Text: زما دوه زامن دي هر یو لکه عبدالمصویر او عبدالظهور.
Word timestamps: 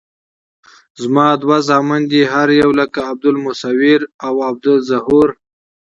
زما 1.01 1.27
دوه 1.41 1.57
زامن 1.67 2.01
دي 2.11 2.21
هر 2.31 2.47
یو 2.61 2.69
لکه 2.79 2.99
عبدالمصویر 3.09 4.01
او 4.27 4.33
عبدالظهور. 4.49 5.27